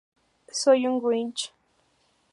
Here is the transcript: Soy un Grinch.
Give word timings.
Soy 0.51 0.87
un 0.87 0.97
Grinch. 0.99 1.51